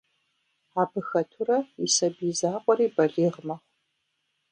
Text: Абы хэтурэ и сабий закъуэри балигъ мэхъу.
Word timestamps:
Абы 0.81 0.99
хэтурэ 1.07 1.57
и 1.85 1.87
сабий 1.95 2.33
закъуэри 2.39 2.87
балигъ 2.95 3.39
мэхъу. 3.47 3.67